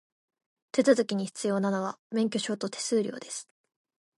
[0.71, 3.47] 手続きに必要なのは、免許証と手数料です。